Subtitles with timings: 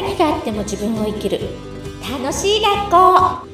[0.00, 1.40] 何があっても自分を生きる
[2.00, 3.46] 楽しい学校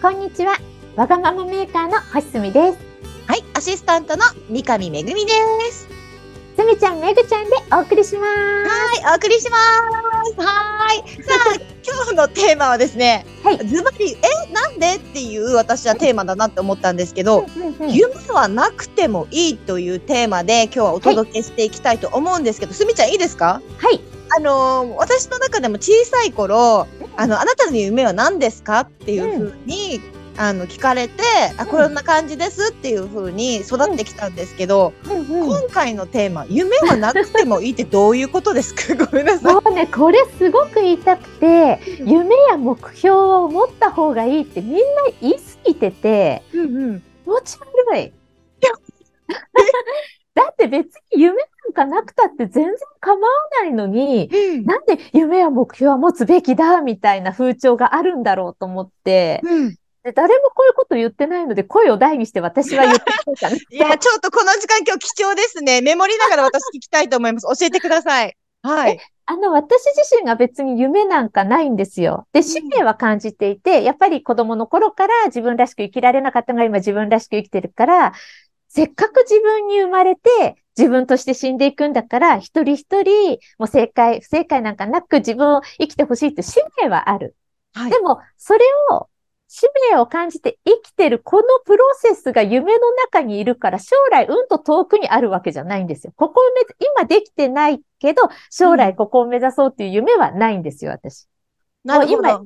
[0.00, 0.56] こんにちは
[0.94, 2.78] わがままメーカーの星住です
[3.26, 5.32] はい、アシスタントの三上めぐみで
[5.72, 5.88] す。
[6.56, 8.28] すみちゃんめぐちゃんでお送りします
[9.04, 10.40] はい、お送りします。
[10.40, 11.22] はい。
[11.24, 11.55] さあ、
[12.16, 13.58] のテーマはですね、はい。
[13.58, 23.62] ズバリ、え、なんでっていう私はテーマだなって思ったんですけど、うんうん夢はなくてもいいというテーマで今日はお届けしていきたいと思うんですけど、すみちゃんいいですか？
[23.78, 24.00] はい。
[24.36, 28.80] あのー私の中でも小さい頃、あの、あなたの夢は何ですか？
[28.80, 30.00] っていうふうに、
[30.38, 31.22] あの、聞かれて、
[31.56, 39.54] あ、うんこんな感じですっていうふうに育ってきたんですけど、うんうん今回のテーマ、夢はなくてもいいってどういうことですかごめんなさい。
[39.54, 44.80] もうねこれすごく言いたくて夢や目標を持った方がいいってみんな
[45.20, 47.00] 言い過ぎててうんうん。
[47.00, 47.58] 気持ち
[47.90, 48.12] 悪い。
[50.34, 54.28] だって別に夢なんかなくたって全然構わないのに、
[54.64, 59.76] なんで夢や目標は持つべきだみたいな風潮があるんだろうと思って、うん。
[60.06, 63.56] で誰もこういうこと言ってないので声を大にして私は言ってこうかな。
[63.58, 65.80] いや、ちょっとこの時間今日貴重ですね。
[65.80, 67.46] メモりながら私聞きたいと思います。
[67.58, 68.36] 教えてください。
[68.62, 69.00] はい。
[69.24, 72.28] あの、私自身が別に夢なんかないんですよ。
[72.32, 78.12] で、使命は感じていて、やっぱり子供の頃から自分らしく生きられなかったのが今自分らしく生きてるから、
[78.68, 87.34] せっかく自分に生まれて自分として死んでいくんだから、一人一人、もう正解、不正解なんかなく自分を生きてほしいって使命はある。
[87.74, 89.08] はいでも、それを、
[89.48, 96.12] 使命を感じて生きてるこのプロセスが夢の中にいるから、将来うんと遠くにあるわけじゃないんですよ。
[96.16, 101.26] ここを目指、今できてないけど、将来ここを目指そうっていう夢はないんですよ、私。
[101.84, 102.44] なるほもう今ど。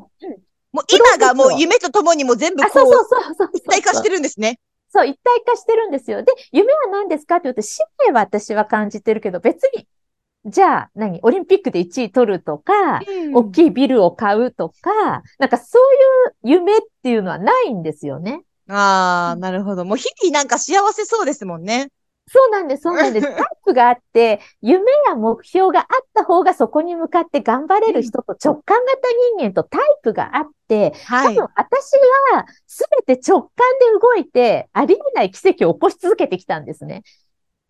[0.72, 3.50] もう今がもう夢とともにもう全部あ、こそうそうう、そうそうそう。
[3.54, 4.60] 一体化してるんですね。
[4.92, 6.22] そう、一体化してるんですよ。
[6.22, 9.86] で、夢は何ですかって言うと、使命は私は感じてるけど、別に、
[10.46, 11.20] じゃあ、何？
[11.22, 13.00] オリンピックで1位取るとか、
[13.34, 13.52] 大い。
[13.52, 18.42] きいビルを買うとか、なんかそういう夢っていうのはないんですよね。
[18.69, 19.84] ああ、なるほど。
[19.84, 21.88] もう日々なんか幸せそうですもんね。
[22.32, 23.26] そうなんです、そうなんです。
[23.37, 31.34] タイプがあって、夢や目標があった方がそこに向かって頑張れる人と直感型人間とタイプがあって、はい。
[31.34, 31.97] 多分私
[32.32, 32.47] は
[33.06, 33.50] 全て直感
[33.81, 37.03] で動いて、ありえない奇跡を起こし続けてきたんですね。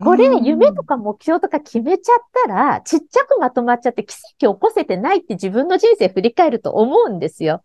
[0.03, 2.17] これ、うん夢とか目標とか決めちゃっ
[2.47, 7.63] たら、ちっちゃくまとまっちゃって奇跡を起こせてないって自分の人生振り返ると思うんですよ。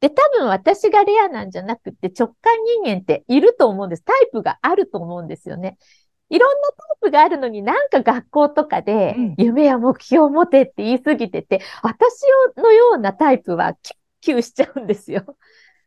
[0.00, 4.04] で、多分私がレアなんじゃなくて直感人間っていると思うんです。
[4.04, 5.78] タイプがあると思うんですよね。
[6.30, 12.22] いろんなタイプがあるのになんか学校とかでうん夢や目標を持てって言い過ぎてて、私
[12.56, 15.36] のようなタイプはキュッキュしちゃうんですよ。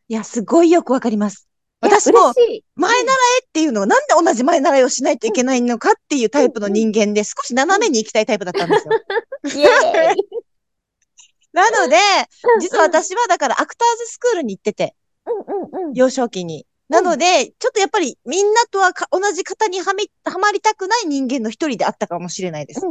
[0.07, 1.47] いや、すごいよくわかります。
[1.79, 2.33] 私も。
[2.75, 8.87] 前習いっていうのがなんで同じ前習いをしないといけないのかっていうタイプの人間で少し斜めに行きたいタイプだったんです
[9.59, 9.69] よ。
[11.53, 11.95] なので、
[12.55, 14.95] うん実は私はだからアクターズスクールに行ってて。
[15.93, 16.65] 幼少期に。
[16.89, 22.81] なので、ちょっとやっぱりみんなとはか同じ型にはみ、はまりたくない人間の一人であったかもしれないです。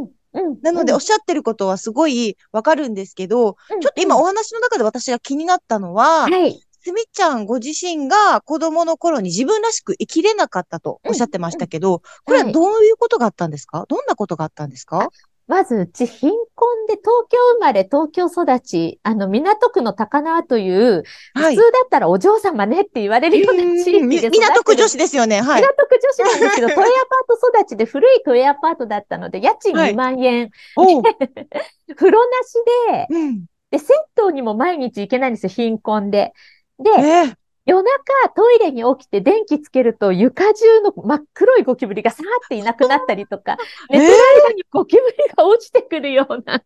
[0.61, 6.61] なので、おっしゃってることはすごいわかるんですけど、うんちょっと今お話の中で私が気になったのは、はい。
[6.87, 13.83] すみちゃんご自身が子供の頃に自分らしく生きれなかったとおっしゃってましたけど、これはどういうことがあったんですか？
[13.89, 15.09] どんなことがあったんですか？
[15.47, 21.03] まず、うち貧困で東京生まれ、東京育ち、あの、港区の高輪という、
[21.33, 21.55] はい。
[21.55, 25.41] 普通だったらお嬢様ねって言われるような地域で港区女子ですよね。
[25.41, 25.61] はい。
[25.61, 26.89] 港区女子なんですけど、都営アパー
[27.27, 29.93] ト育ちで古い都営アパートだったので、家賃はい。
[29.93, 31.03] 2万円、おう。
[31.95, 33.45] 風呂なしで、うん。
[33.71, 36.33] で、銭湯にも毎日行けないんですよ、貧困で。
[36.79, 43.57] で、ええ夜中トイレに起きて電気つけると床中の真っ黒いゴキブリがさーっていなくなったりとか、
[43.91, 43.99] えー。
[43.99, 44.17] 寝てる
[44.47, 46.63] 間にゴキブリが落ちてくるような、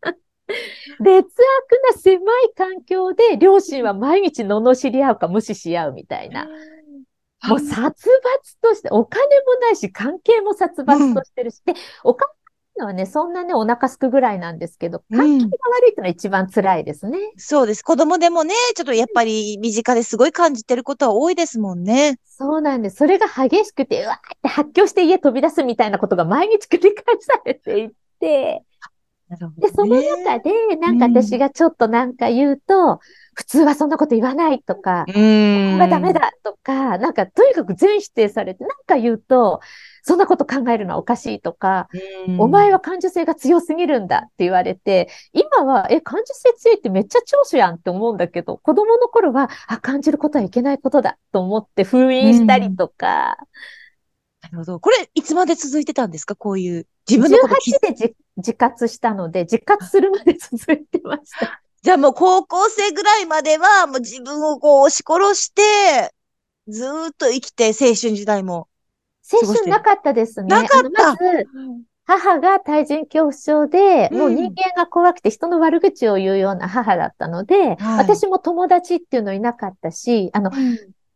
[1.00, 6.48] 劣悪な狭い環境で両親は毎日罵り合うか無視し合うみたいな。
[7.48, 11.74] もう殺伐として、お金もないし、関係も殺伐としてるし、で、
[12.04, 12.32] お金
[12.82, 17.18] のはね、そんなね、お腹すくぐらいなんですけど、うん関係が悪いってのは一番辛いですね。
[17.38, 17.84] そうです。
[17.84, 22.18] 子供でもね、ちょっとやっぱり身近ですごい感じてることは多いですもんね。
[22.26, 22.98] そうなんです。
[22.98, 27.90] それが激しくて、うわーって発狂して家飛び出すみたいなことが毎日繰り返されてい
[28.20, 28.64] て、
[29.58, 33.00] で、その中で、なんか私がちょっとなんか言うと、
[33.34, 35.78] 普通はそんなこと言わないとか、うーん。
[35.78, 39.62] これダメだとか、なんかとにかく全否定されて、なんか言うと、
[40.02, 41.88] そんなこと考えるのはおかしいとか、
[42.28, 42.42] うん。
[42.42, 53.38] お前は感受性が強すぎるんだって言われて、今は、え、感受性強いってめっちゃ長所やんって思うんだけど、子供の頃は、あ、感じることはいけないことだと思って封印したりとか、
[54.52, 54.80] るほど。
[54.80, 56.36] これ、いつまで続いてたんですか？
[56.36, 61.62] こういう、自分のこと気づ18で自自活したので、自活するまで続いてました。
[61.82, 66.14] じゃあもう高校生ぐらいまでは、もう自分をこう押し殺して、
[66.68, 68.68] ずーっと生きて、青春時代も。
[69.32, 70.48] 青春なかったですね。
[70.48, 71.48] なかったまず、
[72.06, 80.52] 母が対人恐怖症で、もう人間が怖くて人の悪口を言うような母だったので、はい私も友達っていうのいなかったし、あの、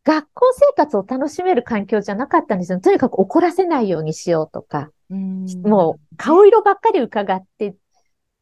[0.03, 2.79] 学校生活を楽しめる環境じゃなかったんですよ。
[2.79, 7.75] とにかく怒らせないようにしようとか、うんもう顔色ばっかり伺って、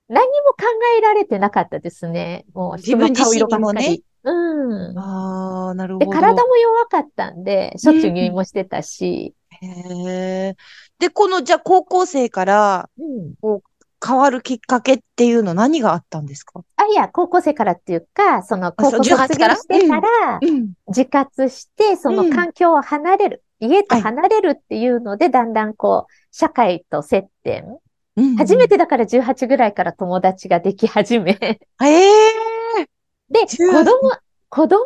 [0.10, 0.66] 何も考
[0.98, 2.46] えられてなかったですね。
[2.54, 4.04] もう人の顔色ばっかり。
[4.26, 4.98] うん。
[4.98, 6.12] ああ、なるほで、ど。
[6.12, 9.34] 体も弱かったんで、しょっちゅう入院もしてたし、
[9.64, 10.56] へえ。
[11.00, 13.60] で、この、じゃあ高校生からうん。
[14.06, 16.60] 変わるきっかけっていうの何があったんですか？
[16.76, 19.56] あ、いや、高校生からっていうか、その、高校卒18から？
[19.56, 20.74] 業してから、うん。
[20.88, 27.64] 自活して、そのうん環境を離れる、家と離れるっていうので、だんだんこう、社会と接点。
[28.18, 28.68] うん初め。
[28.68, 31.36] てだから18ぐらいから友達ができ始め。
[31.36, 32.10] で、え
[32.82, 32.88] え。
[33.32, 34.12] 子18供、
[34.50, 34.86] 子供の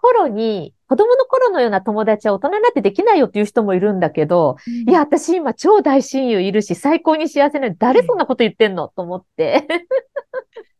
[0.00, 4.56] 頃に、子供の頃のような友達は大人になってできないよっていう人もいるんだけど、
[4.88, 9.66] いや、私今超大親友いるし、最高に幸せなのに誰そんなこと言ってんのと思って。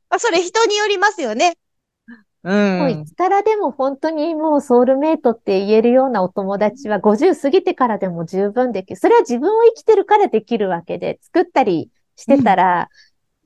[0.09, 1.59] あ、それ人によりますよね。
[2.43, 2.49] う。
[2.49, 8.97] もうんいつからでも本当にもうソウルメイトって言えるようなお友達は50過ぎてからでも十分できる。
[8.97, 12.89] それは自分を生きてるからできるわけで、作ったりしてたら、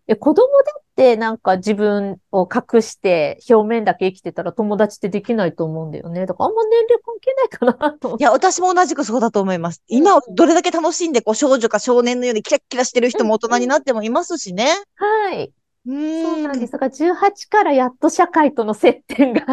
[0.06, 6.26] え子供だってなんか自分を隠して表面だけ生きてたら友達ってできないと思うんだよね。
[6.26, 8.17] だからあんま年齢関係ないかなと。
[8.19, 9.82] いや、私も同じくそうだと思います。
[9.88, 14.69] 今、どれだけ楽しんで、こう、少女か少年のようにキラッキラしてる人も大人になってもいますしね。
[14.96, 15.52] はい。
[15.87, 16.73] うーそうなんです。
[16.73, 19.47] だから18からやっと社会との接点が。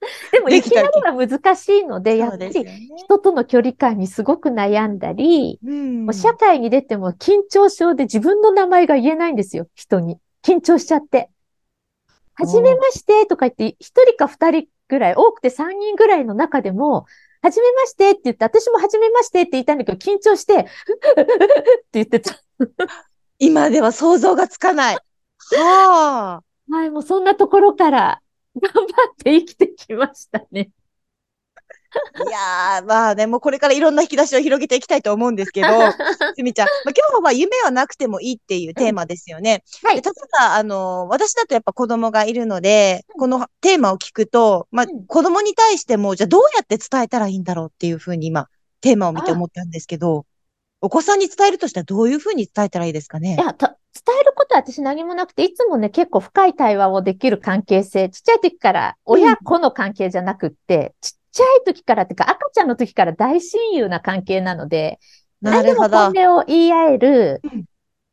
[0.32, 2.52] でもいきなりは難しいので、やっぱり。
[2.96, 10.18] 人との距離感にすごく悩んだり、うんもう社会に出ても緊張症で自分の名前が言えないんですよ、人に。
[10.42, 11.30] 緊張しちゃって。
[12.34, 17.06] はじめましてとか言って、一人か二人ぐらい、多くて三人ぐらいの中でも、
[17.42, 20.68] はじめましてって言って、私もはじめましてって言ったんだけど、緊張して、って
[21.92, 22.34] 言ってた。
[23.38, 24.94] 今では想像がつかない。
[24.94, 26.42] はあ。
[26.72, 28.22] はい、もうそんなところから
[28.54, 28.80] 頑張
[29.12, 30.70] って生きてきましたね。
[32.26, 35.68] いやー、まあね、もうこれからいろんな引き出しを広げていきたいと思うんですけど、
[36.36, 39.62] すみちゃん、まあ、今日は夢はなくてもいいっていうテーマですよね。
[39.82, 40.02] はいで。
[40.02, 48.48] 例えば、あの、私だとやっぱ子供がいるので、このテーマを聞くと、まあうん、子供に対しても、じゃあどうやって伝えたらいいんだろうっていうふうに今、
[48.80, 50.26] テーマを見てあ思ったんですけど、
[50.80, 53.34] お子さんに伝えるとしたらどういうふうに伝えたらいいですかね？
[53.34, 53.36] い。
[53.36, 64.98] や、た伝えることは私何もなくて、いつもね、結構深い対話をできる関係性、ちっちゃい時から親子の関係じゃなくって、ちっちゃい時からっていうか赤ちゃんの時から大親友な関係なので、
[65.42, 65.96] な何でもるほど。
[65.96, 67.64] 本音を言い合えるうん、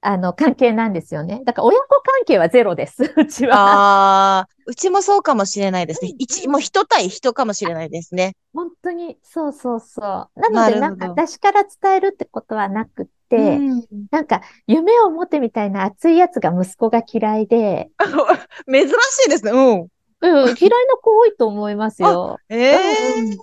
[0.02, 1.42] あの、関係なんですよね。
[1.44, 3.56] だから親子関係はゼロです、 うちは。
[3.58, 6.18] ああ、うちもそうかもしれないですねうん。
[6.20, 8.36] 一、もう人対人かもしれないですね。
[8.54, 10.40] 本当に、そうそうそう。
[10.40, 17.90] なので、なんか私から伝えるってことはなくって、うんなんか夢を持ってみたいな熱いやつが息子が嫌いで、
[18.72, 19.52] 珍しいですね。
[19.52, 19.88] うん。
[20.22, 22.40] うん、嫌いな子多いと思いますよ。
[22.50, 23.38] ええうん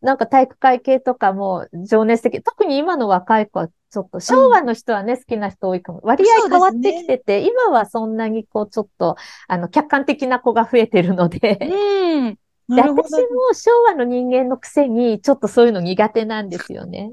[0.00, 2.40] なんか体育会系とかも情熱的。
[2.40, 6.00] 特に今の若い子はちょっと、昭和の人はね、好きな人多いかも。
[6.04, 9.16] 割合変わってきてて、今はそんなにこう、ちょっと、
[9.48, 11.58] あの、客観的な子が増えてるので。
[11.60, 12.38] うん。
[12.70, 17.12] 私も昭和の人間のくせに、ちょっとそういうの苦手なんですよね。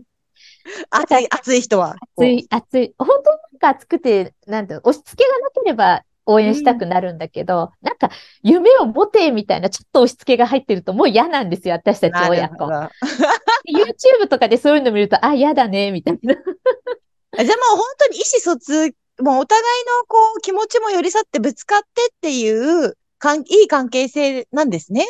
[0.91, 1.95] 熱い、熱い人は。
[2.17, 2.93] 熱い、熱い。
[2.97, 8.09] 本当なんか熱くて、なんていうの押し付けがなければ応援したくなるんだけど、なんか
[8.43, 12.65] 夢を持てみたいなちょっと押し付けが入ってるともう嫌なんですよ、私たちな親子。
[13.67, 16.33] YouTube とかでそういうの見ると、あ、嫌だね、みたいな。
[16.33, 25.05] じゃあもう本当に意思疎通、もうお互いのこう気持ちも寄り添ってぶつかってっていう、かん、いい関係性なんですね。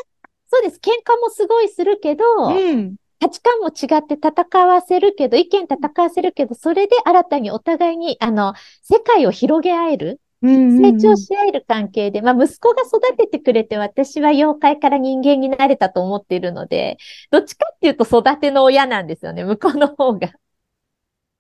[0.52, 0.80] そうです。
[0.82, 2.96] 喧嘩もすごいするけど、うん。
[3.20, 8.54] 価値観も違って戦わせるけど、意見戦わせるけど、それで新たにお互いに、あの、
[8.84, 16.98] 世界を広げ合える、成長し合える関係で、まあ、息子が育ててくれて、私は妖怪から人間になれたと思っているので、
[17.32, 20.32] どっちかっていうと育ての親なんですよね、向こうの方が。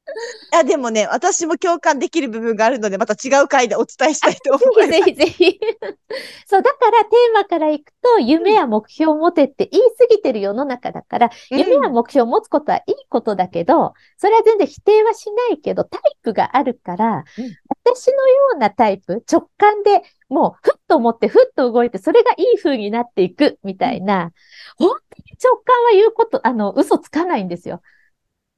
[0.53, 4.89] あ、でもね、私も共感できる部分があるので、また違う回でお伝えしたいと思います。
[4.89, 5.59] ぜひぜひぜひ。
[6.45, 17.55] そう、だからテーマからいくと、夢や目標を持てって言い過ぎてる世の中だから、うん夢や目標を持つことはいいことだけど、それは全然否定はしないけど、タイプがあるから、うん
[17.87, 24.31] 私のようなタイプ、直感でもう、ふっと思って、ふっと動いて、それがいい風になっていく、みたいな、
[24.77, 24.93] 本当
[25.23, 27.81] に直感は言うこと、あの、嘘つかないんですよ。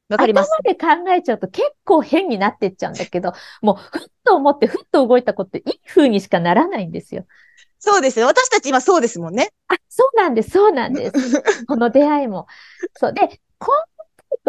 [0.09, 0.51] わかります。
[0.63, 7.25] 頭で考えちゃうと結構変になってっちゃうんだけど、もうふっと思ってふっと動いたことっていい風にしかならないんですよ。
[7.79, 8.27] そうですよ。
[8.27, 9.49] 私たち今そうですもんね。
[9.67, 11.11] あ、そうなんです、そうなんです。
[11.67, 12.47] この出会いも。
[12.95, 13.13] そう。
[13.13, 13.71] で、こ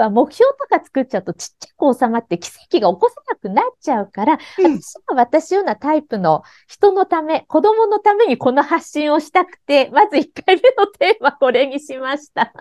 [0.01, 12.53] は目標とか作っちゃうとちっちゃく収まって奇跡が起こせなくなっちゃうから、うん私は私ようなタイプの人のため、子供のためにこの発信をしたくて、まず1回目のテーマこれにしました。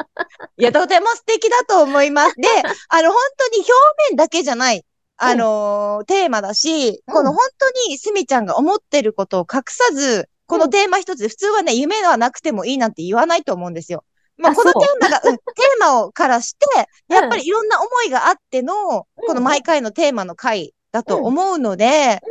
[0.58, 2.36] いや、とても素敵だと思います。
[2.36, 2.48] で、
[2.90, 3.72] あの、本当に表
[4.12, 4.86] 面だけじゃない、
[5.18, 14.06] あのーテーマだし、この本当にすみちゃんが思ってることを隠さず、このテーマ一つで、普通はね、夢はなくてもいいなんて言わないと思うんですよ。
[14.38, 16.66] まあ、あこのテーマが、うん、 テーマをからして、
[17.08, 18.74] やっぱりいろんな思いがあっての、
[19.18, 19.28] うん。
[19.28, 22.22] この毎回のテーマの回だと思うので、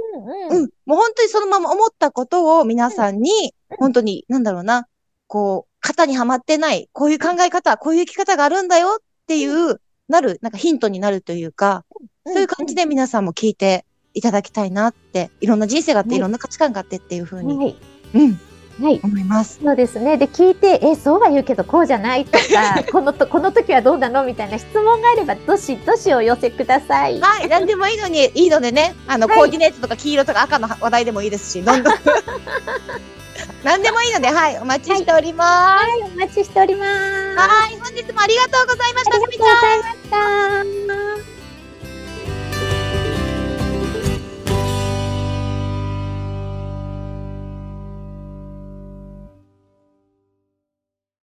[0.50, 4.86] うんうん、もう本当にそのまま思ったことを皆さんに、本当に、なんだろうな、
[5.26, 11.84] こう、型にはまってない、こういう考え方、こういう生き方があるんだよっていう、なる、なんかヒントになるというか、
[12.26, 13.84] そういう感じで皆さんも聞いて
[14.14, 17.76] いただきたいなって、いろんな人生があって、はいいろんな価値観があってっていうふうに、はい。
[18.14, 18.36] うん、はい。
[18.78, 19.60] 思います。
[19.62, 20.16] そうですね。
[20.16, 27.20] で、聞いて、え、そうは言うけど、こうじゃないとか、 このと、この時はどうなのみたいな質問があれば、どしどしお寄せください。
[27.20, 31.94] はい、何でもいいのに、いいのでね、あの、はいコーディネートとか黄色とか赤の話題でもいいですし、どんどん。
[33.64, 35.84] 何でもいいので、はい、お待ちしております。
[35.84, 36.90] はい、お待ちしております。
[37.36, 39.60] はい、本日もありがとうございました、ありがとうご。
[39.60, 40.75] ざいました。